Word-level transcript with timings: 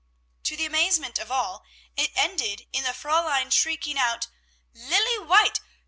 To 0.45 0.57
the 0.57 0.65
amazement 0.65 1.19
of 1.19 1.31
all, 1.31 1.63
it 1.95 2.09
ended 2.15 2.65
in 2.73 2.85
the 2.85 2.89
Fräulein 2.89 3.51
shrieking 3.51 3.99
out, 3.99 4.29
"Lilly 4.73 5.19
White! 5.19 5.59